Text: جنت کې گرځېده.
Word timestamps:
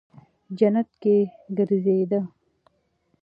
جنت 0.57 0.89
کې 1.01 1.15
گرځېده. 1.57 2.19